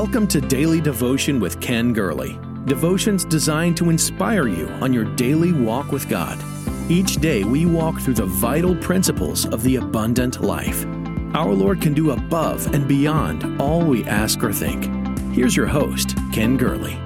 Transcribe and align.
Welcome 0.00 0.28
to 0.28 0.40
Daily 0.40 0.80
Devotion 0.80 1.40
with 1.40 1.60
Ken 1.60 1.92
Gurley. 1.92 2.38
Devotions 2.66 3.24
designed 3.24 3.76
to 3.78 3.90
inspire 3.90 4.46
you 4.46 4.68
on 4.80 4.92
your 4.92 5.02
daily 5.16 5.52
walk 5.52 5.90
with 5.90 6.08
God. 6.08 6.38
Each 6.88 7.16
day 7.16 7.42
we 7.42 7.66
walk 7.66 7.98
through 7.98 8.14
the 8.14 8.26
vital 8.26 8.76
principles 8.76 9.44
of 9.46 9.64
the 9.64 9.74
abundant 9.74 10.40
life. 10.40 10.86
Our 11.34 11.52
Lord 11.52 11.82
can 11.82 11.94
do 11.94 12.12
above 12.12 12.72
and 12.72 12.86
beyond 12.86 13.60
all 13.60 13.84
we 13.84 14.04
ask 14.04 14.40
or 14.44 14.52
think. 14.52 14.84
Here's 15.34 15.56
your 15.56 15.66
host, 15.66 16.16
Ken 16.32 16.56
Gurley. 16.56 16.96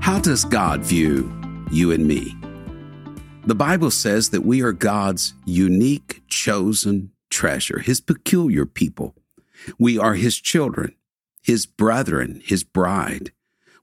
How 0.00 0.20
does 0.20 0.44
God 0.44 0.82
view 0.82 1.36
you 1.68 1.90
and 1.90 2.06
me? 2.06 2.36
The 3.44 3.56
Bible 3.56 3.90
says 3.90 4.30
that 4.30 4.44
we 4.44 4.62
are 4.62 4.72
God's 4.72 5.34
unique, 5.46 6.22
chosen 6.28 7.10
treasure, 7.28 7.80
His 7.80 8.00
peculiar 8.00 8.66
people. 8.66 9.16
We 9.80 9.98
are 9.98 10.14
His 10.14 10.40
children 10.40 10.94
his 11.42 11.66
brethren, 11.66 12.42
his 12.44 12.64
bride. 12.64 13.32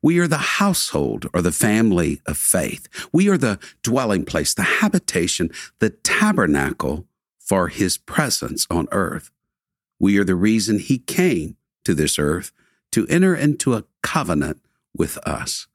We 0.02 0.20
are 0.20 0.28
the 0.28 0.38
household 0.60 1.28
or 1.34 1.42
the 1.42 1.52
family 1.52 2.22
of 2.28 2.38
faith. 2.38 2.88
We 3.12 3.28
are 3.30 3.38
the 3.38 3.60
dwelling 3.82 4.24
place, 4.26 4.54
the 4.54 4.64
habitation, 4.64 5.50
the 5.80 5.90
tabernacle 5.90 7.08
for 7.40 7.70
his 7.70 7.98
presence 7.98 8.68
on 8.70 8.88
earth. 8.92 9.32
We 10.00 10.18
are 10.18 10.24
the 10.24 10.36
reason 10.36 10.80
he 10.80 10.98
came 11.00 11.58
to 11.86 11.94
this 11.94 12.20
earth 12.20 12.52
to 12.92 13.08
enter 13.08 13.36
into 13.36 13.74
a 13.74 13.86
covenant 14.04 14.62
with 14.96 15.18
us. 15.28 15.68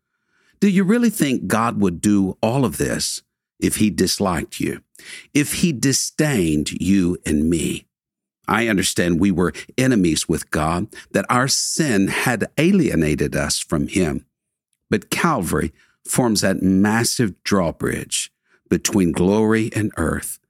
Do 0.60 0.68
you 0.68 0.84
really 0.84 1.10
think 1.10 1.46
God 1.46 1.80
would 1.80 2.00
do 2.00 2.36
all 2.42 2.64
of 2.64 2.76
this 2.76 3.22
if 3.58 3.76
he 3.76 3.90
disliked 3.90 4.60
you? 4.60 4.82
If 5.34 5.54
he 5.54 5.72
disdained 5.72 6.70
you 6.72 7.18
and 7.24 7.48
me? 7.48 7.86
I 8.50 8.68
understand 8.68 9.20
we 9.20 9.30
were 9.30 9.52
enemies 9.78 10.28
with 10.28 10.50
God, 10.50 10.88
that 11.12 11.24
our 11.30 11.48
sin 11.48 12.08
had 12.08 12.50
alienated 12.58 13.36
us 13.36 13.60
from 13.60 13.86
Him. 13.86 14.26
But 14.90 15.08
Calvary 15.10 15.72
forms 16.04 16.40
that 16.40 16.62
massive 16.62 17.42
drawbridge 17.44 18.32
between 18.68 19.12
glory 19.12 19.70
and 19.74 19.92
earth, 19.96 20.40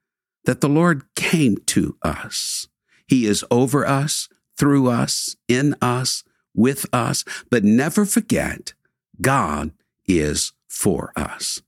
that 0.44 0.62
the 0.62 0.69
Lord 0.69 1.05
came 1.14 1.58
to 1.66 1.97
us. 2.02 2.66
He 3.06 3.27
is 3.27 3.44
over 3.50 3.86
us, 3.86 4.28
through 4.56 4.88
us, 4.88 5.36
in 5.47 5.75
us, 5.82 6.25
with 6.55 6.86
us, 6.92 7.25
but 7.50 7.64
never 7.64 8.05
forget 8.05 8.72
God 9.20 9.72
is 10.06 10.53
for 10.69 11.12
us. 11.16 11.62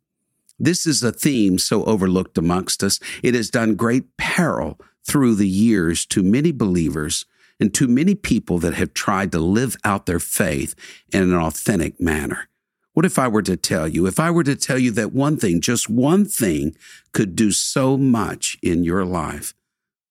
This 0.59 0.87
is 0.87 1.03
a 1.03 1.13
theme 1.13 1.59
so 1.59 1.85
overlooked 1.85 2.39
amongst 2.39 2.83
us. 2.83 3.01
It 3.23 3.35
has 3.35 3.51
done 3.51 3.75
great 3.75 4.17
peril 4.17 4.79
through 5.07 5.35
the 5.35 5.49
years 5.49 6.07
to 6.07 6.23
many 6.23 6.53
believers 6.53 7.25
and 7.61 7.73
to 7.75 7.87
many 7.87 8.15
people 8.15 8.59
that 8.59 8.75
have 8.75 8.95
tried 8.95 9.33
to 9.33 9.39
live 9.39 9.77
out 9.85 10.07
their 10.07 10.19
faith 10.19 10.75
in 11.13 11.23
an 11.23 11.35
authentic 11.35 12.01
manner. 12.01 12.49
What 12.95 13.07
if 13.07 13.19
I 13.19 13.29
were 13.29 13.43
to 13.43 13.57
tell 13.57 13.89
you, 13.89 14.07
if 14.07 14.21
I 14.21 14.31
were 14.31 14.45
to 14.45 14.57
tell 14.57 14.79
you 14.79 14.91
that 14.93 15.13
one 15.13 15.37
thing, 15.37 15.61
just 15.61 15.89
one 15.89 16.25
thing 16.25 16.77
could 17.13 17.35
do 17.35 17.51
so 17.51 17.97
much 17.97 18.59
in 18.63 18.85
your 18.85 19.05
life, 19.05 19.55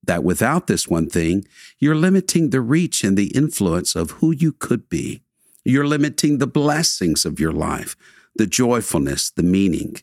that 0.03 0.23
without 0.23 0.67
this 0.67 0.87
one 0.87 1.09
thing, 1.09 1.45
you're 1.77 1.95
limiting 1.95 2.49
the 2.49 2.61
reach 2.61 3.03
and 3.03 3.17
the 3.17 3.35
influence 3.35 3.95
of 3.95 4.11
who 4.11 4.31
you 4.31 4.51
could 4.51 4.89
be. 4.89 5.21
You're 5.63 5.85
limiting 5.85 6.39
the 6.39 6.47
blessings 6.47 7.23
of 7.23 7.39
your 7.39 7.51
life, 7.51 7.95
the 8.35 8.47
joyfulness, 8.47 9.29
the 9.29 9.43
meaning. 9.43 9.97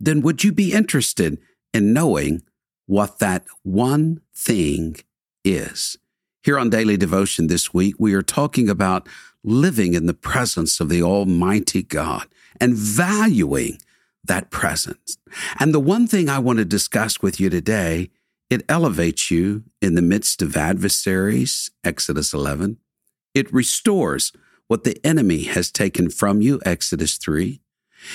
Then 0.00 0.22
would 0.22 0.44
you 0.44 0.52
be 0.52 0.72
interested 0.72 1.38
in 1.74 1.92
knowing 1.92 2.42
what 2.86 3.18
that 3.18 3.44
one 3.62 4.20
thing 4.34 4.96
is. 5.44 5.96
Here 6.42 6.58
on 6.58 6.70
Daily 6.70 6.96
Devotion 6.96 7.46
this 7.46 7.72
week, 7.72 7.94
we 7.98 8.14
are 8.14 8.22
talking 8.22 8.68
about 8.68 9.08
living 9.42 9.94
in 9.94 10.06
the 10.06 10.14
presence 10.14 10.80
of 10.80 10.88
the 10.88 11.02
Almighty 11.02 11.82
God 11.82 12.26
and 12.60 12.74
valuing 12.74 13.78
that 14.24 14.50
presence. 14.50 15.18
And 15.58 15.72
the 15.72 15.80
one 15.80 16.06
thing 16.06 16.28
I 16.28 16.38
want 16.38 16.58
to 16.58 16.64
discuss 16.64 17.22
with 17.22 17.40
you 17.40 17.50
today, 17.50 18.10
it 18.50 18.64
elevates 18.68 19.30
you 19.30 19.64
in 19.80 19.94
the 19.94 20.02
midst 20.02 20.42
of 20.42 20.56
adversaries, 20.56 21.70
Exodus 21.82 22.32
11. 22.32 22.78
It 23.34 23.52
restores 23.52 24.32
what 24.68 24.84
the 24.84 24.98
enemy 25.04 25.42
has 25.44 25.70
taken 25.70 26.08
from 26.08 26.40
you, 26.40 26.60
Exodus 26.64 27.16
3. 27.16 27.60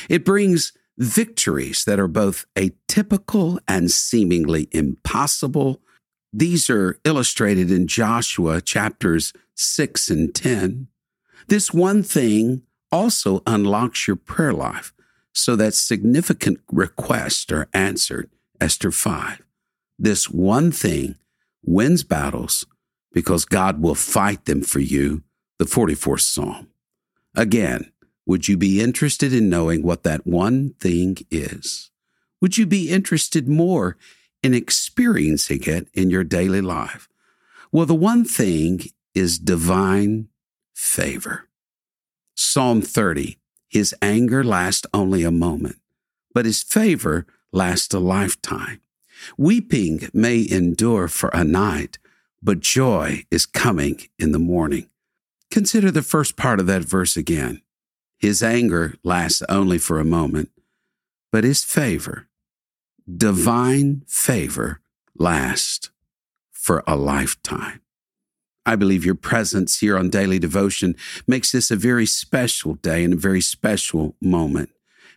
It 0.07 0.25
brings 0.25 0.73
victories 0.99 1.85
that 1.85 1.99
are 1.99 2.07
both 2.07 2.45
atypical 2.55 3.59
and 3.67 3.89
seemingly 3.89 4.67
impossible. 4.71 5.81
These 6.31 6.69
are 6.69 6.99
illustrated 7.05 7.71
in 7.71 7.87
Joshua 7.87 8.61
chapters 8.61 9.33
6 9.55 10.09
and 10.09 10.35
10. 10.35 10.87
This 11.47 11.73
one 11.73 12.03
thing 12.03 12.63
also 12.91 13.41
unlocks 13.47 14.07
your 14.07 14.17
prayer 14.17 14.53
life 14.53 14.93
so 15.33 15.55
that 15.55 15.73
significant 15.73 16.59
requests 16.71 17.51
are 17.51 17.69
answered. 17.73 18.29
Esther 18.59 18.91
5. 18.91 19.41
This 19.97 20.29
one 20.29 20.71
thing 20.71 21.15
wins 21.63 22.03
battles 22.03 22.65
because 23.13 23.45
God 23.45 23.81
will 23.81 23.95
fight 23.95 24.45
them 24.45 24.61
for 24.61 24.79
you. 24.79 25.23
The 25.59 25.65
44th 25.65 26.21
Psalm. 26.21 26.69
Again, 27.35 27.91
would 28.29 28.47
you 28.47 28.55
be 28.57 28.79
interested 28.79 29.33
in 29.33 29.49
knowing 29.49 29.81
what 29.81 30.03
that 30.03 30.27
one 30.27 30.75
thing 30.79 31.17
is? 31.31 31.89
Would 32.39 32.59
you 32.59 32.67
be 32.67 32.91
interested 32.91 33.49
more 33.49 33.97
in 34.43 34.53
experiencing 34.53 35.63
it 35.63 35.87
in 35.95 36.11
your 36.11 36.23
daily 36.23 36.61
life? 36.61 37.09
Well, 37.71 37.87
the 37.87 37.95
one 37.95 38.23
thing 38.23 38.81
is 39.15 39.39
divine 39.39 40.27
favor. 40.75 41.49
Psalm 42.35 42.83
30 42.83 43.39
His 43.67 43.95
anger 43.99 44.43
lasts 44.43 44.85
only 44.93 45.23
a 45.23 45.31
moment, 45.31 45.77
but 46.31 46.45
His 46.45 46.61
favor 46.61 47.25
lasts 47.51 47.95
a 47.95 47.99
lifetime. 47.99 48.79
Weeping 49.39 50.07
may 50.13 50.47
endure 50.47 51.07
for 51.07 51.31
a 51.33 51.43
night, 51.43 51.97
but 52.43 52.59
joy 52.59 53.25
is 53.31 53.47
coming 53.47 54.01
in 54.19 54.33
the 54.33 54.37
morning. 54.53 54.87
Consider 55.49 55.89
the 55.89 56.03
first 56.03 56.35
part 56.35 56.59
of 56.59 56.67
that 56.67 56.83
verse 56.83 57.17
again. 57.17 57.63
His 58.19 58.43
anger 58.43 58.95
lasts 59.03 59.41
only 59.47 59.77
for 59.77 59.99
a 59.99 60.05
moment, 60.05 60.51
but 61.31 61.45
his 61.45 61.63
favor, 61.63 62.27
divine 63.09 64.03
favor, 64.07 64.81
lasts 65.17 65.89
for 66.51 66.83
a 66.85 66.97
lifetime. 66.97 67.81
I 68.65 68.75
believe 68.75 69.05
your 69.05 69.15
presence 69.15 69.79
here 69.79 69.97
on 69.97 70.09
Daily 70.09 70.37
Devotion 70.37 70.95
makes 71.27 71.53
this 71.53 71.71
a 71.71 71.77
very 71.77 72.05
special 72.05 72.75
day 72.75 73.05
and 73.05 73.13
a 73.13 73.17
very 73.17 73.41
special 73.41 74.15
moment 74.21 74.69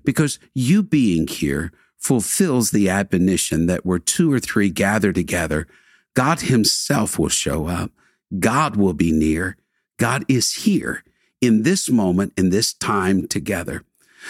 because 0.05 0.39
you 0.55 0.83
being 0.83 1.27
here 1.27 1.73
fulfills 1.99 2.71
the 2.71 2.89
admonition 2.89 3.67
that 3.67 3.85
where 3.85 3.99
two 3.99 4.33
or 4.33 4.41
three 4.41 4.71
gather 4.71 5.13
together, 5.13 5.67
God 6.15 6.43
Himself 6.43 7.19
will 7.19 7.29
show 7.29 7.67
up. 7.67 7.91
God 8.39 8.77
will 8.77 8.95
be 8.95 9.13
near. 9.13 9.57
God 9.99 10.25
is 10.29 10.53
here 10.65 11.05
in 11.43 11.65
this 11.65 11.91
moment, 11.91 12.33
in 12.39 12.49
this 12.49 12.73
time 12.73 13.27
together. 13.27 13.85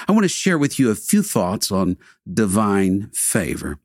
I 0.08 0.12
want 0.12 0.24
to 0.24 0.28
share 0.28 0.58
with 0.58 0.78
you 0.78 0.90
a 0.90 0.96
few 0.96 1.22
thoughts 1.22 1.70
on 1.70 1.98
divine 2.32 3.10
favor. 3.12 3.78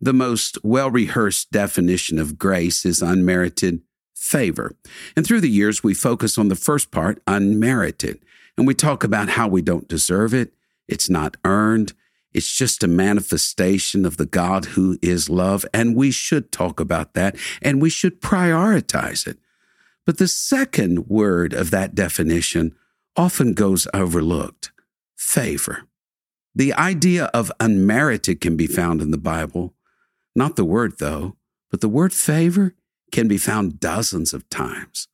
The 0.00 0.12
most 0.12 0.58
well 0.62 0.90
rehearsed 0.90 1.50
definition 1.50 2.18
of 2.18 2.38
grace 2.38 2.84
is 2.84 3.02
unmerited 3.02 3.80
favor. 4.14 4.76
And 5.16 5.26
through 5.26 5.40
the 5.40 5.50
years, 5.50 5.82
we 5.82 5.94
focus 5.94 6.36
on 6.36 6.48
the 6.48 6.56
first 6.56 6.90
part, 6.90 7.22
unmerited, 7.26 8.20
and 8.56 8.66
we 8.66 8.74
talk 8.74 9.02
about 9.02 9.30
how 9.30 9.48
we 9.48 9.62
don't 9.62 9.88
deserve 9.88 10.34
it. 10.34 10.52
It's 10.86 11.08
not 11.08 11.38
earned. 11.44 11.94
It's 12.32 12.56
just 12.56 12.84
a 12.84 12.88
manifestation 12.88 14.04
of 14.04 14.18
the 14.18 14.26
God 14.26 14.66
who 14.66 14.98
is 15.02 15.30
love. 15.30 15.64
And 15.72 15.96
we 15.96 16.10
should 16.10 16.52
talk 16.52 16.78
about 16.78 17.14
that 17.14 17.36
and 17.60 17.82
we 17.82 17.90
should 17.90 18.20
prioritize 18.20 19.26
it. 19.26 19.38
But 20.06 20.18
the 20.18 20.28
second 20.28 21.08
word 21.08 21.52
of 21.52 21.70
that 21.70 21.94
definition 21.94 22.74
often 23.16 23.54
goes 23.54 23.86
overlooked 23.92 24.72
favor. 25.16 25.82
The 26.54 26.72
idea 26.74 27.26
of 27.26 27.52
unmerited 27.60 28.40
can 28.40 28.56
be 28.56 28.66
found 28.66 29.00
in 29.00 29.10
the 29.10 29.18
Bible. 29.18 29.74
Not 30.34 30.56
the 30.56 30.64
word, 30.64 30.98
though, 30.98 31.36
but 31.70 31.80
the 31.80 31.88
word 31.88 32.12
favor 32.12 32.74
can 33.12 33.28
be 33.28 33.38
found 33.38 33.80
dozens 33.80 34.32
of 34.32 34.48
times. 34.48 35.06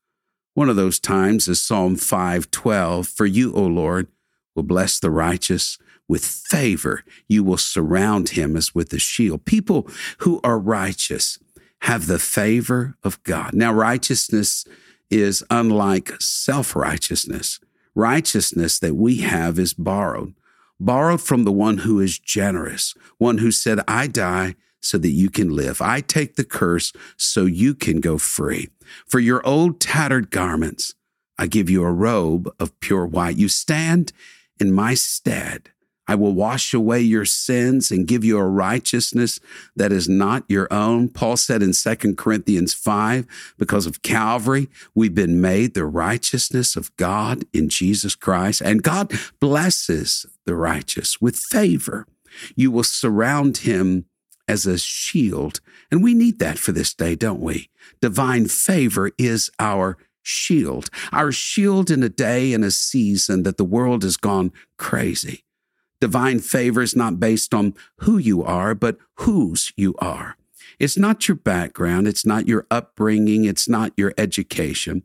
One 0.55 0.71
of 0.71 0.77
those 0.77 0.99
times 0.99 1.49
is 1.49 1.61
Psalm 1.61 1.97
512 1.97 3.09
For 3.09 3.27
you, 3.27 3.53
O 3.55 3.63
Lord, 3.63 4.09
will 4.55 4.63
bless 4.63 4.99
the 4.99 5.11
righteous. 5.11 5.79
With 6.09 6.25
favor, 6.25 7.03
you 7.27 7.43
will 7.43 7.59
surround 7.59 8.31
him 8.31 8.57
as 8.57 8.75
with 8.75 8.93
a 8.93 8.99
shield. 8.99 9.45
People 9.45 9.89
who 10.19 10.41
are 10.45 10.59
righteous 10.59 11.39
have 11.83 12.07
the 12.07 12.21
favor 12.21 12.97
of 13.03 13.23
God. 13.25 13.55
Now, 13.55 13.73
righteousness 13.73 14.65
is 15.11 15.45
unlike 15.51 16.21
self 16.21 16.75
righteousness. 16.75 17.61
Righteousness 17.95 18.79
that 18.81 18.95
we 18.95 19.19
have 19.19 19.59
is 19.59 19.73
borrowed, 19.73 20.35
borrowed 20.79 21.23
from 21.23 21.45
the 21.45 21.53
one 21.53 21.79
who 21.79 21.99
is 21.99 22.19
generous, 22.19 22.95
one 23.17 23.39
who 23.39 23.51
said, 23.51 23.81
I 23.89 24.07
die 24.07 24.55
so 24.83 24.99
that 24.99 25.11
you 25.11 25.31
can 25.31 25.51
live. 25.51 25.81
I 25.81 26.01
take 26.01 26.37
the 26.37 26.45
curse 26.45 26.93
so 27.17 27.47
you 27.47 27.75
can 27.75 28.01
go 28.01 28.19
free. 28.19 28.69
For 29.07 29.19
your 29.19 29.45
old 29.47 29.81
tattered 29.81 30.31
garments, 30.31 30.95
I 31.39 31.47
give 31.47 31.69
you 31.69 31.83
a 31.85 31.93
robe 31.93 32.51
of 32.61 32.79
pure 32.81 33.07
white. 33.07 33.37
You 33.37 33.49
stand 33.49 34.13
in 34.61 34.73
my 34.73 34.95
stead. 34.95 35.71
I 36.09 36.15
will 36.15 36.33
wash 36.33 36.73
away 36.73 37.01
your 37.01 37.25
sins 37.25 37.91
and 37.91 38.07
give 38.07 38.25
you 38.25 38.39
a 38.39 38.47
righteousness 38.47 39.41
that 39.75 39.93
is 39.93 40.09
not 40.09 40.45
your 40.49 40.69
own. 40.73 41.09
Paul 41.09 41.37
said 41.37 41.63
in 41.63 41.73
2 41.73 42.15
Corinthians 42.15 42.75
5, 42.75 43.27
because 43.59 43.87
of 43.87 44.03
Calvary, 44.03 44.69
we've 44.95 45.15
been 45.15 45.41
made 45.41 45.75
the 45.75 45.85
righteousness 45.85 46.77
of 46.77 46.95
God 46.97 47.45
in 47.53 47.69
Jesus 47.69 48.15
Christ. 48.15 48.61
And 48.61 48.83
God 48.83 49.13
blesses 49.41 50.27
the 50.45 50.55
righteous 50.55 51.21
with 51.21 51.37
favor. 51.37 52.07
You 52.55 52.71
will 52.71 52.85
surround 52.85 53.59
him 53.59 54.07
as 54.49 54.67
a 54.67 54.79
shield. 54.79 55.61
And 55.91 56.03
we 56.03 56.15
need 56.15 56.39
that 56.39 56.59
for 56.59 56.73
this 56.73 56.95
day, 56.95 57.15
don't 57.15 57.41
we? 57.41 57.69
Divine 58.01 58.47
favor 58.47 59.11
is 59.19 59.51
our 59.59 59.97
shield, 60.23 60.91
our 61.13 61.31
shield 61.31 61.91
in 61.91 62.03
a 62.03 62.09
day 62.09 62.53
and 62.53 62.65
a 62.65 62.71
season 62.71 63.45
that 63.45 63.57
the 63.57 63.65
world 63.65 64.03
has 64.03 64.17
gone 64.17 64.53
crazy. 64.77 65.45
Divine 66.01 66.41
favor 66.41 66.83
is 66.83 66.95
not 66.95 67.21
based 67.21 67.55
on 67.55 67.75
who 68.01 68.19
you 68.19 68.43
are, 68.43 68.75
but 68.75 68.99
whose 69.17 69.73
you 69.77 69.95
are. 69.99 70.37
It's 70.79 70.99
not 70.99 71.27
your 71.27 71.37
background. 71.37 72.07
It's 72.07 72.27
not 72.27 72.47
your 72.47 72.67
upbringing. 72.71 73.45
It's 73.45 73.69
not 73.69 73.93
your 73.97 74.13
education. 74.19 75.03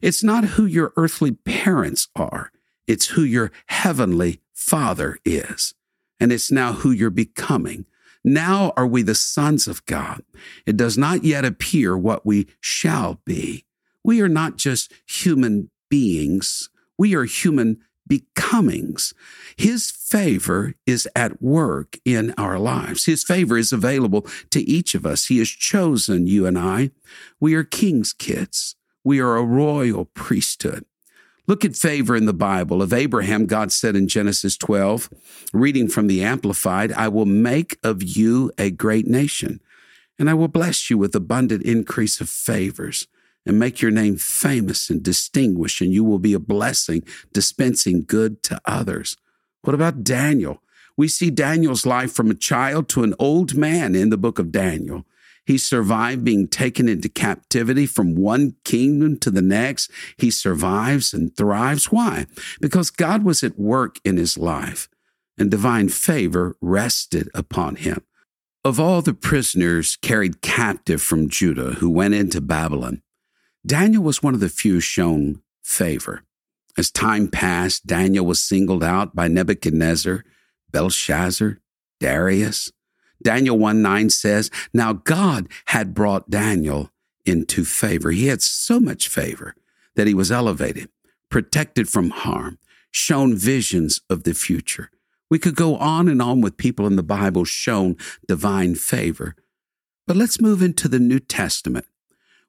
It's 0.00 0.22
not 0.22 0.44
who 0.44 0.66
your 0.66 0.92
earthly 0.96 1.32
parents 1.32 2.08
are. 2.16 2.50
It's 2.88 3.08
who 3.08 3.22
your 3.22 3.52
heavenly 3.66 4.40
father 4.52 5.18
is. 5.24 5.74
And 6.18 6.32
it's 6.32 6.50
now 6.50 6.72
who 6.72 6.90
you're 6.90 7.10
becoming. 7.10 7.86
Now 8.24 8.72
are 8.76 8.86
we 8.86 9.02
the 9.02 9.14
sons 9.14 9.66
of 9.66 9.84
God. 9.86 10.22
It 10.66 10.76
does 10.76 10.96
not 10.96 11.24
yet 11.24 11.44
appear 11.44 11.96
what 11.96 12.24
we 12.24 12.48
shall 12.60 13.20
be. 13.24 13.64
We 14.04 14.20
are 14.20 14.28
not 14.28 14.56
just 14.56 14.92
human 15.06 15.70
beings. 15.88 16.70
We 16.98 17.14
are 17.14 17.24
human 17.24 17.80
becomings. 18.06 19.14
His 19.56 19.90
favor 19.90 20.74
is 20.86 21.08
at 21.14 21.42
work 21.42 21.98
in 22.04 22.34
our 22.36 22.58
lives. 22.58 23.06
His 23.06 23.24
favor 23.24 23.56
is 23.56 23.72
available 23.72 24.26
to 24.50 24.60
each 24.62 24.94
of 24.94 25.06
us. 25.06 25.26
He 25.26 25.38
has 25.38 25.48
chosen 25.48 26.26
you 26.26 26.46
and 26.46 26.58
I. 26.58 26.90
We 27.40 27.54
are 27.54 27.64
king's 27.64 28.12
kids. 28.12 28.76
We 29.04 29.20
are 29.20 29.36
a 29.36 29.44
royal 29.44 30.06
priesthood. 30.06 30.84
Look 31.48 31.64
at 31.64 31.76
favor 31.76 32.14
in 32.14 32.26
the 32.26 32.32
Bible. 32.32 32.82
Of 32.82 32.92
Abraham, 32.92 33.46
God 33.46 33.72
said 33.72 33.96
in 33.96 34.06
Genesis 34.06 34.56
12, 34.56 35.10
reading 35.52 35.88
from 35.88 36.06
the 36.06 36.22
Amplified, 36.22 36.92
I 36.92 37.08
will 37.08 37.26
make 37.26 37.78
of 37.82 38.02
you 38.02 38.52
a 38.58 38.70
great 38.70 39.06
nation, 39.06 39.60
and 40.18 40.30
I 40.30 40.34
will 40.34 40.48
bless 40.48 40.88
you 40.88 40.98
with 40.98 41.14
abundant 41.16 41.64
increase 41.64 42.20
of 42.20 42.28
favors 42.28 43.08
and 43.44 43.58
make 43.58 43.80
your 43.80 43.90
name 43.90 44.16
famous 44.16 44.90
and 44.90 45.02
distinguished, 45.02 45.80
and 45.80 45.92
you 45.92 46.04
will 46.04 46.18
be 46.18 46.34
a 46.34 46.38
blessing, 46.38 47.02
dispensing 47.32 48.04
good 48.06 48.42
to 48.44 48.60
others. 48.64 49.16
What 49.62 49.74
about 49.74 50.04
Daniel? 50.04 50.62
We 50.96 51.08
see 51.08 51.30
Daniel's 51.30 51.86
life 51.86 52.12
from 52.12 52.30
a 52.30 52.34
child 52.34 52.88
to 52.90 53.02
an 53.02 53.14
old 53.18 53.54
man 53.54 53.94
in 53.94 54.10
the 54.10 54.18
book 54.18 54.38
of 54.38 54.52
Daniel. 54.52 55.04
He 55.44 55.58
survived 55.58 56.24
being 56.24 56.46
taken 56.46 56.88
into 56.88 57.08
captivity 57.08 57.86
from 57.86 58.14
one 58.14 58.54
kingdom 58.64 59.18
to 59.20 59.30
the 59.30 59.42
next. 59.42 59.90
He 60.16 60.30
survives 60.30 61.12
and 61.12 61.36
thrives. 61.36 61.90
Why? 61.90 62.26
Because 62.60 62.90
God 62.90 63.24
was 63.24 63.42
at 63.42 63.58
work 63.58 63.98
in 64.04 64.16
his 64.18 64.38
life 64.38 64.88
and 65.36 65.50
divine 65.50 65.88
favor 65.88 66.56
rested 66.60 67.28
upon 67.34 67.76
him. 67.76 68.02
Of 68.64 68.78
all 68.78 69.02
the 69.02 69.14
prisoners 69.14 69.96
carried 69.96 70.42
captive 70.42 71.02
from 71.02 71.28
Judah 71.28 71.72
who 71.74 71.90
went 71.90 72.14
into 72.14 72.40
Babylon, 72.40 73.02
Daniel 73.64 74.02
was 74.02 74.22
one 74.22 74.34
of 74.34 74.40
the 74.40 74.48
few 74.48 74.80
shown 74.80 75.40
favor. 75.62 76.22
As 76.76 76.90
time 76.90 77.28
passed, 77.28 77.86
Daniel 77.86 78.26
was 78.26 78.40
singled 78.40 78.82
out 78.82 79.14
by 79.14 79.28
Nebuchadnezzar, 79.28 80.24
Belshazzar, 80.70 81.58
Darius. 82.00 82.72
Daniel 83.22 83.56
1 83.56 83.80
9 83.80 84.10
says, 84.10 84.50
Now 84.74 84.94
God 84.94 85.48
had 85.66 85.94
brought 85.94 86.30
Daniel 86.30 86.90
into 87.24 87.64
favor. 87.64 88.10
He 88.10 88.26
had 88.26 88.42
so 88.42 88.80
much 88.80 89.08
favor 89.08 89.54
that 89.94 90.08
he 90.08 90.14
was 90.14 90.32
elevated, 90.32 90.88
protected 91.28 91.88
from 91.88 92.10
harm, 92.10 92.58
shown 92.90 93.36
visions 93.36 94.00
of 94.10 94.24
the 94.24 94.34
future. 94.34 94.90
We 95.30 95.38
could 95.38 95.54
go 95.54 95.76
on 95.76 96.08
and 96.08 96.20
on 96.20 96.40
with 96.40 96.56
people 96.56 96.86
in 96.86 96.96
the 96.96 97.02
Bible 97.02 97.44
shown 97.44 97.96
divine 98.26 98.74
favor. 98.74 99.36
But 100.06 100.16
let's 100.16 100.40
move 100.40 100.62
into 100.62 100.88
the 100.88 100.98
New 100.98 101.20
Testament 101.20 101.86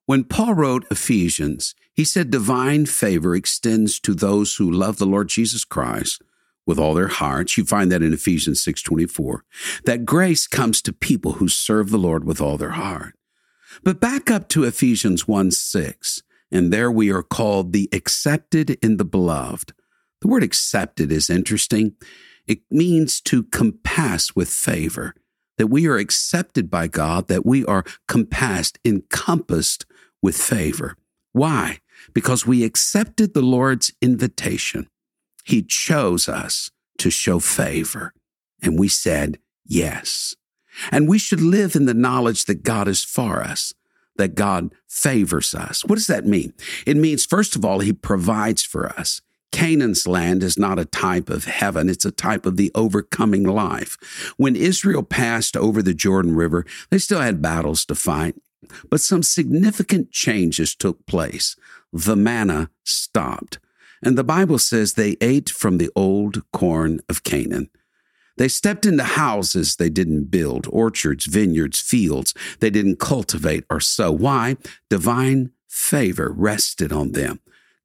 when 0.06 0.26
Paul 0.26 0.54
wrote 0.54 0.86
Ephesians, 0.92 1.76
he 1.94 2.04
said 2.04 2.30
divine 2.30 2.86
favor 2.86 3.36
extends 3.36 4.00
to 4.02 4.14
those 4.14 4.56
who 4.56 4.70
love 4.70 4.98
the 4.98 5.06
Lord 5.06 5.30
Jesus 5.30 5.64
Christ 5.64 6.22
with 6.66 6.80
all 6.80 6.94
their 6.94 7.08
hearts. 7.08 7.58
You 7.58 7.66
find 7.66 7.92
that 7.92 8.02
in 8.02 8.14
Ephesians 8.14 8.62
6:24. 8.62 9.44
That 9.86 10.06
grace 10.06 10.48
comes 10.48 10.82
to 10.82 10.94
people 10.94 11.34
who 11.34 11.48
serve 11.48 11.90
the 11.90 11.98
Lord 11.98 12.26
with 12.26 12.42
all 12.42 12.58
their 12.58 12.72
heart. 12.72 13.16
But 13.84 14.00
back 14.00 14.30
up 14.30 14.50
to 14.50 14.64
Ephesians 14.64 15.28
1 15.28 15.52
6, 15.52 16.22
and 16.52 16.72
there 16.72 16.92
we 16.92 17.10
are 17.12 17.24
called 17.24 17.74
the 17.74 17.90
accepted 17.92 18.72
in 18.82 18.98
the 18.98 19.06
beloved. 19.06 19.74
The 20.22 20.28
word 20.28 20.44
accepted 20.44 21.12
is 21.12 21.30
interesting. 21.30 21.96
It 22.48 22.60
means 22.70 23.20
to 23.22 23.44
compass 23.44 24.36
with 24.36 24.50
favor, 24.50 25.16
that 25.58 25.68
we 25.68 25.88
are 25.88 25.98
accepted 25.98 26.70
by 26.70 26.88
God, 26.88 27.28
that 27.30 27.46
we 27.46 27.66
are 27.66 27.84
compassed, 28.08 28.80
encompassed 28.86 29.86
with 30.24 30.36
favor. 30.36 30.96
Why? 31.34 31.80
Because 32.14 32.48
we 32.48 32.64
accepted 32.64 33.34
the 33.34 33.42
Lord's 33.42 33.92
invitation. 34.02 34.90
He 35.44 35.62
chose 35.62 36.28
us 36.28 36.72
to 36.98 37.12
show 37.12 37.40
favor. 37.40 38.14
And 38.64 38.80
we 38.80 38.88
said, 38.88 39.38
yes. 39.66 40.36
And 40.92 41.08
we 41.08 41.20
should 41.20 41.42
live 41.42 41.75
in 41.75 41.86
the 41.86 41.94
knowledge 41.94 42.46
that 42.46 42.64
God 42.64 42.88
is 42.88 43.04
for 43.04 43.44
us, 43.44 43.74
that 44.16 44.36
God 44.36 44.74
favors 44.88 45.54
us. 45.54 45.84
What 45.86 45.96
does 45.96 46.08
that 46.08 46.26
mean? 46.26 46.54
It 46.88 46.98
means, 46.98 47.26
first 47.26 47.56
of 47.56 47.66
all, 47.66 47.80
He 47.80 47.94
provides 47.94 48.64
for 48.64 48.88
us. 48.98 49.22
Canaan's 49.52 50.08
land 50.08 50.42
is 50.42 50.58
not 50.58 50.80
a 50.80 50.86
type 50.86 51.30
of 51.30 51.46
heaven, 51.46 51.90
it's 51.90 52.06
a 52.06 52.12
type 52.12 52.48
of 52.48 52.58
the 52.58 52.72
overcoming 52.74 53.44
life. 53.44 53.98
When 54.38 54.56
Israel 54.56 55.04
passed 55.04 55.56
over 55.56 55.84
the 55.84 55.94
Jordan 55.94 56.36
River, 56.36 56.66
they 56.90 56.98
still 56.98 57.22
had 57.22 57.42
battles 57.42 57.86
to 57.86 57.96
fight. 57.96 58.36
But 58.89 59.01
some 59.01 59.24
significant 59.24 60.12
changes 60.12 60.75
took 60.75 61.06
place. 61.06 61.56
The 61.92 62.15
manna 62.15 62.69
stopped. 62.83 63.59
And 64.02 64.18
the 64.18 64.23
Bible 64.23 64.59
says 64.59 64.94
they 64.94 65.16
ate 65.21 65.49
from 65.49 65.78
the 65.78 65.90
old 65.95 66.44
corn 66.52 66.99
of 67.07 67.23
Canaan. 67.23 67.69
They 68.38 68.47
stepped 68.47 68.85
into 68.85 69.04
houses 69.04 69.76
they 69.76 69.90
didn't 69.90 70.31
build, 70.31 70.68
orchards, 70.71 71.26
vineyards, 71.26 71.80
fields 71.80 72.33
they 72.59 72.69
didn't 72.69 72.99
cultivate 72.99 73.64
or 73.69 73.80
sow. 73.80 74.11
Why? 74.11 74.57
Divine 74.90 75.52
favor 75.68 76.31
rested 76.35 76.92
on 76.92 77.11
them. 77.11 77.40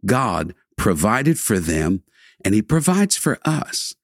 God 0.06 0.54
provided 0.76 1.38
for 1.38 1.58
them, 1.58 2.02
and 2.44 2.54
He 2.54 2.62
provides 2.62 3.16
for 3.16 3.38
us. 3.44 3.94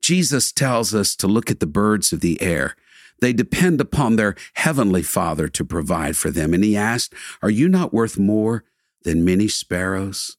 Jesus 0.00 0.50
tells 0.50 0.94
us 0.94 1.14
to 1.16 1.26
look 1.26 1.50
at 1.50 1.60
the 1.60 1.66
birds 1.66 2.12
of 2.12 2.20
the 2.20 2.40
air. 2.42 2.74
They 3.22 3.32
depend 3.32 3.80
upon 3.80 4.16
their 4.16 4.34
heavenly 4.54 5.04
Father 5.04 5.46
to 5.46 5.64
provide 5.64 6.16
for 6.16 6.32
them. 6.32 6.52
And 6.52 6.64
he 6.64 6.76
asked, 6.76 7.14
Are 7.40 7.50
you 7.50 7.68
not 7.68 7.94
worth 7.94 8.18
more 8.18 8.64
than 9.04 9.24
many 9.24 9.46
sparrows? 9.46 10.36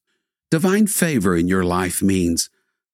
Divine 0.51 0.87
favor 0.87 1.33
in 1.33 1.47
your 1.47 1.63
life 1.63 2.01
means 2.01 2.49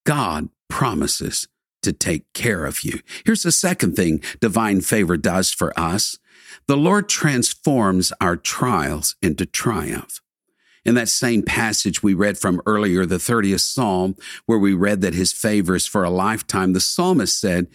God 0.06 0.48
promises 0.68 1.48
to 1.82 1.92
take 1.92 2.32
care 2.34 2.66
of 2.66 2.84
you. 2.84 3.00
Here's 3.26 3.42
the 3.42 3.50
second 3.50 3.96
thing 3.96 4.22
divine 4.38 4.80
favor 4.80 5.16
does 5.16 5.50
for 5.50 5.76
us 5.78 6.18
the 6.68 6.76
Lord 6.76 7.08
transforms 7.08 8.12
our 8.20 8.36
trials 8.36 9.16
into 9.20 9.44
triumph. 9.44 10.20
In 10.84 10.94
that 10.94 11.08
same 11.08 11.42
passage 11.42 12.00
we 12.00 12.14
read 12.14 12.38
from 12.38 12.62
earlier, 12.64 13.04
the 13.04 13.16
30th 13.16 13.60
Psalm, 13.60 14.14
where 14.46 14.58
we 14.58 14.72
read 14.72 15.00
that 15.00 15.14
his 15.14 15.32
favor 15.32 15.74
is 15.74 15.88
for 15.88 16.04
a 16.04 16.10
lifetime, 16.10 16.74
the 16.74 16.80
psalmist 16.80 17.38
said, 17.38 17.66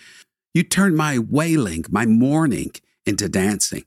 you 0.55 0.63
turn 0.63 0.95
my 0.95 1.19
wailing, 1.19 1.83
my 1.89 2.05
mourning 2.05 2.71
into 3.05 3.27
dancing. 3.27 3.83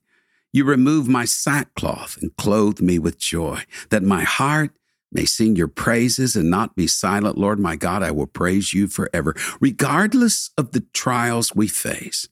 You 0.52 0.64
remove 0.64 1.08
my 1.08 1.24
sackcloth 1.24 2.18
and 2.20 2.36
clothe 2.36 2.80
me 2.80 2.98
with 2.98 3.18
joy, 3.18 3.62
that 3.88 4.02
my 4.02 4.22
heart 4.22 4.72
may 5.10 5.24
sing 5.24 5.56
your 5.56 5.68
praises 5.68 6.36
and 6.36 6.50
not 6.50 6.76
be 6.76 6.86
silent. 6.86 7.38
Lord 7.38 7.58
my 7.58 7.74
God, 7.74 8.02
I 8.02 8.10
will 8.10 8.26
praise 8.26 8.74
you 8.74 8.86
forever. 8.86 9.34
Regardless 9.62 10.50
of 10.58 10.72
the 10.72 10.84
trials 10.92 11.54
we 11.54 11.68
face, 11.68 12.28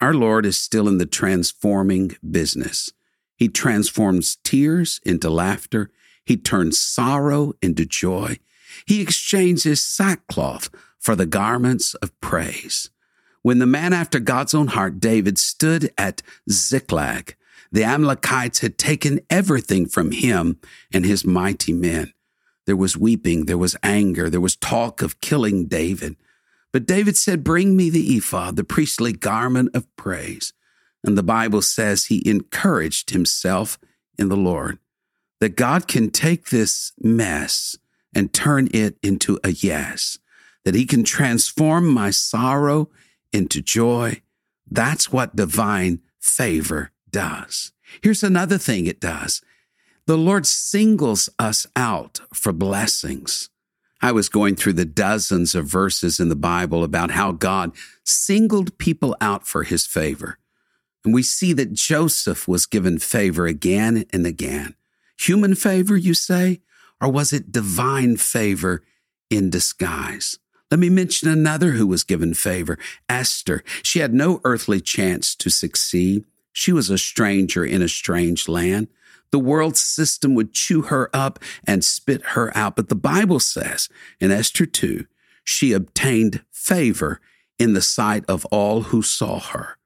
our 0.00 0.14
Lord 0.14 0.46
is 0.46 0.56
still 0.56 0.86
in 0.86 0.98
the 0.98 1.06
transforming 1.06 2.16
business. 2.28 2.92
He 3.34 3.48
transforms 3.48 4.36
tears 4.44 5.00
into 5.04 5.28
laughter. 5.28 5.90
He 6.24 6.36
turns 6.36 6.78
sorrow 6.78 7.54
into 7.60 7.84
joy. 7.84 8.38
He 8.86 9.00
exchanges 9.00 9.84
sackcloth 9.84 10.70
for 11.00 11.16
the 11.16 11.26
garments 11.26 11.94
of 11.94 12.18
praise. 12.20 12.90
When 13.42 13.58
the 13.58 13.66
man 13.66 13.92
after 13.92 14.20
God's 14.20 14.54
own 14.54 14.68
heart, 14.68 15.00
David, 15.00 15.38
stood 15.38 15.92
at 15.98 16.22
Ziklag, 16.50 17.36
the 17.72 17.84
Amalekites 17.84 18.60
had 18.60 18.78
taken 18.78 19.20
everything 19.30 19.86
from 19.86 20.12
him 20.12 20.58
and 20.92 21.04
his 21.04 21.24
mighty 21.24 21.72
men. 21.72 22.12
There 22.66 22.76
was 22.76 22.96
weeping, 22.96 23.46
there 23.46 23.58
was 23.58 23.76
anger, 23.82 24.30
there 24.30 24.40
was 24.40 24.56
talk 24.56 25.02
of 25.02 25.20
killing 25.20 25.66
David. 25.66 26.16
But 26.72 26.86
David 26.86 27.16
said, 27.16 27.42
Bring 27.42 27.76
me 27.76 27.90
the 27.90 28.16
ephod, 28.16 28.56
the 28.56 28.64
priestly 28.64 29.12
garment 29.12 29.74
of 29.74 29.94
praise. 29.96 30.52
And 31.02 31.18
the 31.18 31.22
Bible 31.22 31.62
says 31.62 32.04
he 32.04 32.22
encouraged 32.28 33.10
himself 33.10 33.78
in 34.16 34.28
the 34.28 34.36
Lord 34.36 34.78
that 35.40 35.56
God 35.56 35.88
can 35.88 36.10
take 36.10 36.50
this 36.50 36.92
mess 37.00 37.76
and 38.14 38.32
turn 38.32 38.68
it 38.72 38.96
into 39.02 39.40
a 39.42 39.50
yes, 39.50 40.18
that 40.64 40.76
he 40.76 40.86
can 40.86 41.02
transform 41.02 41.88
my 41.88 42.12
sorrow 42.12 42.90
into 43.32 43.62
joy. 43.62 44.22
That's 44.70 45.12
what 45.12 45.36
divine 45.36 46.00
favor 46.18 46.92
does. 47.10 47.72
Here's 48.02 48.22
another 48.22 48.58
thing 48.58 48.86
it 48.86 49.00
does. 49.00 49.42
The 50.06 50.18
Lord 50.18 50.46
singles 50.46 51.28
us 51.38 51.66
out 51.76 52.20
for 52.34 52.52
blessings. 52.52 53.50
I 54.00 54.10
was 54.10 54.28
going 54.28 54.56
through 54.56 54.72
the 54.72 54.84
dozens 54.84 55.54
of 55.54 55.66
verses 55.66 56.18
in 56.18 56.28
the 56.28 56.36
Bible 56.36 56.82
about 56.82 57.12
how 57.12 57.30
God 57.30 57.72
singled 58.04 58.76
people 58.78 59.16
out 59.20 59.46
for 59.46 59.62
his 59.62 59.86
favor. 59.86 60.38
And 61.04 61.14
we 61.14 61.22
see 61.22 61.52
that 61.52 61.72
Joseph 61.72 62.48
was 62.48 62.66
given 62.66 62.98
favor 62.98 63.46
again 63.46 64.04
and 64.12 64.26
again. 64.26 64.74
Human 65.20 65.54
favor, 65.54 65.96
you 65.96 66.14
say? 66.14 66.62
Or 67.00 67.08
was 67.08 67.32
it 67.32 67.52
divine 67.52 68.16
favor 68.16 68.82
in 69.30 69.50
disguise? 69.50 70.38
Let 70.72 70.78
me 70.78 70.88
mention 70.88 71.28
another 71.28 71.72
who 71.72 71.86
was 71.86 72.02
given 72.02 72.32
favor 72.32 72.78
Esther. 73.06 73.62
She 73.82 73.98
had 73.98 74.14
no 74.14 74.40
earthly 74.42 74.80
chance 74.80 75.34
to 75.34 75.50
succeed. 75.50 76.24
She 76.50 76.72
was 76.72 76.88
a 76.88 76.96
stranger 76.96 77.62
in 77.62 77.82
a 77.82 77.88
strange 77.88 78.48
land. 78.48 78.88
The 79.32 79.38
world 79.38 79.76
system 79.76 80.34
would 80.34 80.54
chew 80.54 80.80
her 80.84 81.10
up 81.12 81.38
and 81.66 81.84
spit 81.84 82.22
her 82.28 82.56
out. 82.56 82.76
But 82.76 82.88
the 82.88 82.94
Bible 82.94 83.38
says 83.38 83.90
in 84.18 84.30
Esther 84.30 84.64
2, 84.64 85.04
she 85.44 85.74
obtained 85.74 86.42
favor 86.50 87.20
in 87.58 87.74
the 87.74 87.82
sight 87.82 88.24
of 88.26 88.46
all 88.46 88.84
who 88.84 89.02
saw 89.02 89.40
her. 89.40 89.76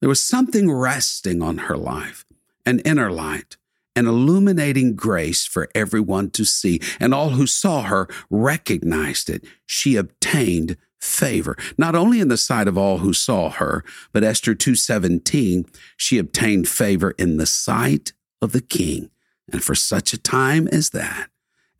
There 0.00 0.10
was 0.10 0.22
something 0.22 0.70
resting 0.70 1.40
on 1.40 1.56
her 1.56 1.76
life, 1.78 2.26
an 2.66 2.80
inner 2.80 3.10
light, 3.10 3.56
an 3.98 4.06
illuminating 4.06 4.94
grace 4.94 5.44
for 5.44 5.68
everyone 5.74 6.30
to 6.30 6.44
see, 6.44 6.80
and 7.00 7.12
all 7.12 7.30
who 7.30 7.48
saw 7.48 7.82
her 7.82 8.06
recognized 8.30 9.28
it. 9.28 9.44
She 9.66 9.96
obtained 9.96 10.76
favor, 11.00 11.56
not 11.76 11.96
only 11.96 12.20
in 12.20 12.28
the 12.28 12.36
sight 12.36 12.68
of 12.68 12.78
all 12.78 12.98
who 12.98 13.12
saw 13.12 13.50
her, 13.50 13.84
but 14.12 14.22
Esther 14.22 14.54
2:17, 14.54 15.64
she 15.96 16.16
obtained 16.16 16.68
favor 16.68 17.10
in 17.18 17.38
the 17.38 17.46
sight 17.46 18.12
of 18.40 18.52
the 18.52 18.60
king. 18.60 19.10
And 19.52 19.64
for 19.64 19.74
such 19.74 20.12
a 20.12 20.18
time 20.18 20.68
as 20.68 20.90
that, 20.90 21.30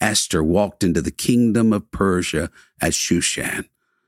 Esther 0.01 0.43
walked 0.43 0.83
into 0.83 1.01
the 1.01 1.13
kingdom 1.13 1.73
of 1.73 1.91
Persia 1.93 2.51
as 2.81 2.95
Shushan, 2.95 3.67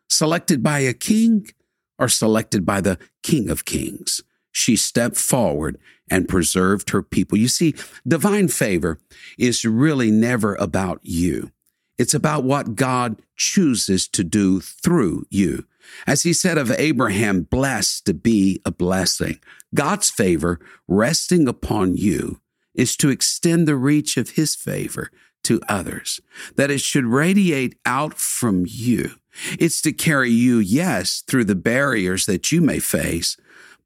selected 0.09 0.65
by 0.65 0.81
a 0.81 0.95
king 0.95 1.49
or 1.97 2.09
selected 2.09 2.67
by 2.67 2.81
the 2.81 2.99
king 3.23 3.51
of 3.51 3.65
kings 3.65 4.23
she 4.53 4.77
stepped 4.77 5.17
forward 5.17 5.79
and 6.11 6.29
preserved 6.29 6.91
her 6.91 7.03
people. 7.03 7.39
You 7.39 7.49
see, 7.49 7.75
divine 8.07 8.49
favor 8.49 8.99
is 9.39 9.65
really 9.65 10.11
never 10.11 10.55
about 10.57 11.01
you. 11.03 11.53
It's 11.99 12.15
about 12.15 12.45
what 12.45 12.77
God 12.77 13.21
chooses 13.37 14.09
to 14.09 14.25
do 14.25 14.61
through 14.61 15.27
you. 15.31 15.67
As 16.07 16.23
he 16.23 16.33
said 16.33 16.57
of 16.59 16.71
Abraham, 16.71 17.43
blessed 17.43 18.07
to 18.07 18.15
be 18.15 18.61
a 18.65 18.71
blessing. 18.71 19.41
God's 19.75 20.11
favor 20.11 20.59
resting 20.89 21.47
upon 21.47 21.97
you 21.97 22.41
is 22.75 22.97
to 22.97 23.11
extend 23.11 23.69
the 23.69 23.77
reach 23.77 24.17
of 24.17 24.31
his 24.31 24.55
favor 24.55 25.11
to 25.43 25.61
others, 25.69 26.21
that 26.57 26.71
it 26.71 26.81
should 26.81 27.07
radiate 27.07 27.77
out 27.87 28.15
from 28.15 28.65
you. 28.67 29.11
It's 29.59 29.81
to 29.83 29.93
carry 29.93 30.31
you, 30.31 30.59
yes, 30.59 31.23
through 31.27 31.45
the 31.45 31.55
barriers 31.55 32.27
that 32.27 32.51
you 32.51 32.61
may 32.61 32.79
face, 32.79 33.37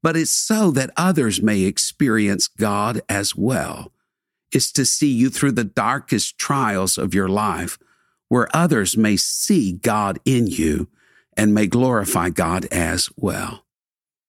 but 0.05 0.15
it's 0.15 0.29
so 0.29 0.69
that 0.69 0.91
others 0.95 1.41
may 1.41 1.61
experience 1.61 2.47
God 2.47 3.01
as 3.09 3.35
well. 3.35 3.91
It's 4.51 4.71
to 4.73 4.85
see 4.85 5.11
you 5.11 5.31
through 5.31 5.53
the 5.53 5.63
darkest 5.63 6.37
trials 6.37 6.99
of 6.99 7.15
your 7.15 7.27
life, 7.27 7.79
where 8.27 8.47
others 8.55 8.95
may 8.95 9.17
see 9.17 9.71
God 9.71 10.19
in 10.23 10.45
you 10.45 10.89
and 11.35 11.55
may 11.55 11.65
glorify 11.65 12.29
God 12.29 12.65
as 12.65 13.09
well. 13.15 13.65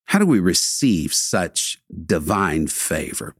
How 0.06 0.18
do 0.18 0.24
we 0.24 0.40
receive 0.40 1.12
such 1.12 1.78
divine 2.06 2.68
favor? 2.68 3.34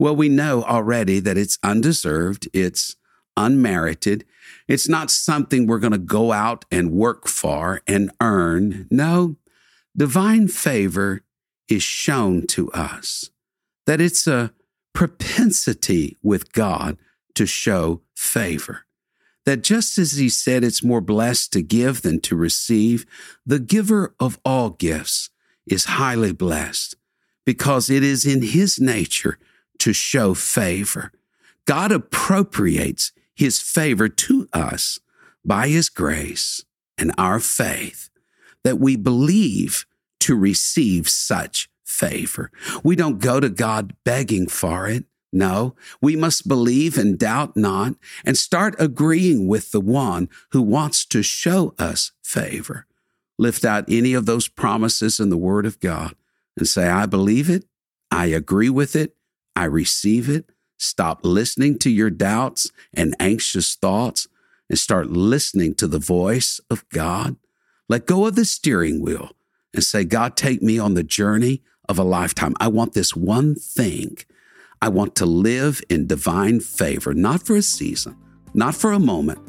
Well, 0.00 0.16
we 0.16 0.28
know 0.28 0.64
already 0.64 1.20
that 1.20 1.38
it's 1.38 1.60
undeserved, 1.62 2.48
it's 2.52 2.96
unmerited, 3.36 4.24
it's 4.66 4.88
not 4.88 5.12
something 5.12 5.68
we're 5.68 5.78
going 5.78 5.92
to 5.92 5.98
go 5.98 6.32
out 6.32 6.64
and 6.72 6.90
work 6.90 7.28
for 7.28 7.82
and 7.86 8.10
earn. 8.20 8.88
No, 8.90 9.36
divine 9.96 10.48
favor 10.48 11.22
is 11.68 11.82
shown 11.82 12.46
to 12.48 12.70
us, 12.72 13.30
that 13.86 14.00
it's 14.00 14.26
a 14.26 14.52
propensity 14.92 16.16
with 16.22 16.52
God 16.52 16.98
to 17.34 17.46
show 17.46 18.02
favor. 18.14 18.84
That 19.44 19.62
just 19.62 19.96
as 19.98 20.12
he 20.12 20.28
said 20.28 20.64
it's 20.64 20.82
more 20.82 21.00
blessed 21.00 21.52
to 21.52 21.62
give 21.62 22.02
than 22.02 22.20
to 22.22 22.36
receive, 22.36 23.06
the 23.46 23.58
giver 23.58 24.14
of 24.20 24.38
all 24.44 24.70
gifts 24.70 25.30
is 25.66 25.84
highly 25.84 26.32
blessed 26.32 26.96
because 27.46 27.88
it 27.88 28.02
is 28.02 28.26
in 28.26 28.42
his 28.42 28.78
nature 28.78 29.38
to 29.78 29.92
show 29.92 30.34
favor. 30.34 31.12
God 31.64 31.92
appropriates 31.92 33.12
his 33.34 33.60
favor 33.60 34.08
to 34.08 34.48
us 34.52 34.98
by 35.44 35.68
his 35.68 35.88
grace 35.88 36.64
and 36.98 37.12
our 37.16 37.38
faith 37.40 38.10
that 38.64 38.78
we 38.78 38.96
believe 38.96 39.86
to 40.20 40.36
receive 40.36 41.08
such 41.08 41.68
favor. 41.84 42.50
We 42.84 42.96
don't 42.96 43.18
go 43.18 43.40
to 43.40 43.48
God 43.48 43.94
begging 44.04 44.46
for 44.48 44.88
it. 44.88 45.04
No, 45.32 45.74
we 46.00 46.16
must 46.16 46.48
believe 46.48 46.96
and 46.96 47.18
doubt 47.18 47.56
not 47.56 47.94
and 48.24 48.36
start 48.36 48.74
agreeing 48.78 49.46
with 49.46 49.72
the 49.72 49.80
one 49.80 50.28
who 50.52 50.62
wants 50.62 51.04
to 51.06 51.22
show 51.22 51.74
us 51.78 52.12
favor. 52.22 52.86
Lift 53.38 53.64
out 53.64 53.84
any 53.88 54.14
of 54.14 54.26
those 54.26 54.48
promises 54.48 55.20
in 55.20 55.28
the 55.28 55.36
Word 55.36 55.66
of 55.66 55.80
God 55.80 56.14
and 56.56 56.66
say, 56.66 56.88
I 56.88 57.06
believe 57.06 57.50
it. 57.50 57.64
I 58.10 58.26
agree 58.26 58.70
with 58.70 58.96
it. 58.96 59.14
I 59.54 59.64
receive 59.64 60.30
it. 60.30 60.50
Stop 60.78 61.20
listening 61.24 61.78
to 61.80 61.90
your 61.90 62.10
doubts 62.10 62.70
and 62.94 63.14
anxious 63.20 63.74
thoughts 63.74 64.28
and 64.70 64.78
start 64.78 65.10
listening 65.10 65.74
to 65.74 65.86
the 65.86 65.98
voice 65.98 66.60
of 66.70 66.88
God. 66.88 67.36
Let 67.88 68.06
go 68.06 68.26
of 68.26 68.34
the 68.34 68.44
steering 68.44 69.02
wheel 69.02 69.32
and 69.74 69.84
say, 69.84 70.04
God, 70.04 70.36
take 70.36 70.62
me 70.62 70.78
on 70.78 70.94
the 70.94 71.02
journey 71.02 71.62
of 71.88 71.98
a 71.98 72.04
lifetime. 72.04 72.54
I 72.60 72.68
want 72.68 72.92
this 72.92 73.14
one 73.14 73.54
thing. 73.54 74.16
I 74.80 74.88
want 74.88 75.16
to 75.16 75.26
live 75.26 75.80
in 75.88 76.06
divine 76.06 76.60
favor, 76.60 77.14
not 77.14 77.44
for 77.44 77.56
a 77.56 77.62
season, 77.62 78.16
not 78.54 78.74
for 78.74 78.92
a 78.92 78.98
moment, 78.98 79.40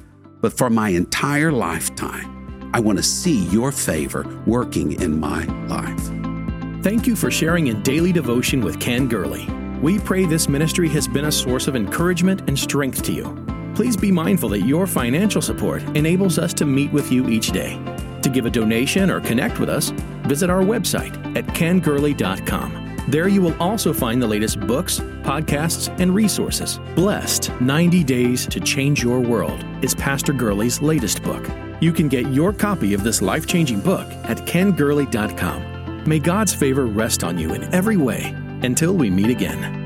but 0.41 0.57
for 0.57 0.69
my 0.69 0.89
entire 0.89 1.51
lifetime. 1.51 2.69
I 2.73 2.79
want 2.79 2.97
to 2.97 3.03
see 3.03 3.45
your 3.47 3.71
favor 3.71 4.25
working 4.45 4.99
in 5.01 5.19
my 5.19 5.43
life. 5.67 6.83
Thank 6.83 7.07
you 7.07 7.15
for 7.15 7.29
sharing 7.29 7.67
in 7.67 7.81
daily 7.81 8.13
devotion 8.13 8.61
with 8.61 8.79
Ken 8.79 9.07
Gurley. 9.07 9.47
We 9.81 9.99
pray 9.99 10.25
this 10.25 10.49
ministry 10.49 10.89
has 10.89 11.07
been 11.07 11.25
a 11.25 11.31
source 11.31 11.67
of 11.67 11.75
encouragement 11.75 12.47
and 12.47 12.57
strength 12.57 13.03
to 13.03 13.11
you. 13.11 13.45
Please 13.75 13.95
be 13.95 14.11
mindful 14.11 14.49
that 14.49 14.61
your 14.61 14.87
financial 14.87 15.41
support 15.41 15.81
enables 15.95 16.37
us 16.37 16.53
to 16.55 16.65
meet 16.65 16.91
with 16.91 17.11
you 17.11 17.27
each 17.29 17.51
day. 17.51 17.79
To 18.21 18.29
give 18.29 18.45
a 18.45 18.49
donation 18.49 19.09
or 19.09 19.19
connect 19.19 19.59
with 19.59 19.69
us, 19.69 19.89
visit 20.27 20.49
our 20.49 20.61
website 20.61 21.15
at 21.37 21.45
kengurley.com. 21.47 23.05
There 23.09 23.27
you 23.27 23.41
will 23.41 23.59
also 23.61 23.91
find 23.91 24.21
the 24.21 24.27
latest 24.27 24.59
books, 24.59 24.99
podcasts, 25.23 25.89
and 25.99 26.13
resources. 26.13 26.79
Blessed 26.95 27.49
90 27.59 28.03
Days 28.03 28.45
to 28.47 28.59
Change 28.59 29.03
Your 29.03 29.19
World 29.19 29.65
is 29.81 29.95
Pastor 29.95 30.33
Gurley's 30.33 30.81
latest 30.81 31.23
book. 31.23 31.49
You 31.81 31.91
can 31.91 32.07
get 32.07 32.27
your 32.31 32.53
copy 32.53 32.93
of 32.93 33.03
this 33.03 33.21
life 33.21 33.47
changing 33.47 33.79
book 33.79 34.07
at 34.25 34.37
kengurley.com. 34.45 36.03
May 36.03 36.19
God's 36.19 36.53
favor 36.53 36.85
rest 36.85 37.23
on 37.23 37.37
you 37.37 37.53
in 37.53 37.63
every 37.73 37.97
way 37.97 38.35
until 38.61 38.93
we 38.93 39.09
meet 39.09 39.29
again. 39.29 39.78